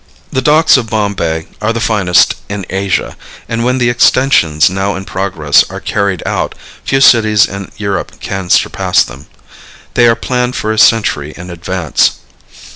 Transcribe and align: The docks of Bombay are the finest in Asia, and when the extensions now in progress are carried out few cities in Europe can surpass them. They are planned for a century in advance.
The 0.33 0.41
docks 0.41 0.77
of 0.77 0.89
Bombay 0.89 1.45
are 1.61 1.71
the 1.71 1.79
finest 1.79 2.33
in 2.49 2.65
Asia, 2.71 3.15
and 3.47 3.63
when 3.63 3.77
the 3.77 3.91
extensions 3.91 4.67
now 4.67 4.95
in 4.95 5.05
progress 5.05 5.63
are 5.69 5.79
carried 5.79 6.23
out 6.25 6.55
few 6.83 6.99
cities 7.01 7.45
in 7.45 7.71
Europe 7.77 8.19
can 8.19 8.49
surpass 8.49 9.03
them. 9.03 9.27
They 9.93 10.07
are 10.07 10.15
planned 10.15 10.55
for 10.55 10.71
a 10.71 10.79
century 10.79 11.35
in 11.37 11.51
advance. 11.51 12.13